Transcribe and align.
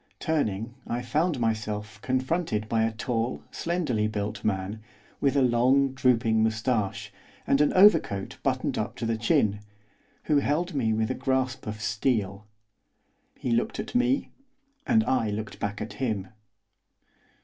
Turning 0.19 0.73
I 0.87 1.03
found 1.03 1.39
myself 1.39 2.01
confronted 2.01 2.67
by 2.67 2.81
a 2.81 2.91
tall, 2.91 3.43
slenderly 3.51 4.07
built 4.07 4.43
man, 4.43 4.81
with 5.19 5.35
a 5.35 5.43
long, 5.43 5.93
drooping 5.93 6.41
moustache, 6.43 7.13
and 7.45 7.61
an 7.61 7.71
overcoat 7.73 8.39
buttoned 8.41 8.79
up 8.79 8.95
to 8.95 9.05
the 9.05 9.15
chin, 9.15 9.59
who 10.23 10.37
held 10.37 10.73
me 10.73 10.91
with 10.91 11.11
a 11.11 11.13
grasp 11.13 11.67
of 11.67 11.79
steel. 11.81 12.47
He 13.37 13.51
looked 13.51 13.79
at 13.79 13.93
me, 13.93 14.31
and 14.87 15.03
I 15.03 15.29
looked 15.29 15.59
back 15.59 15.81
at 15.81 15.93
him. 15.93 16.29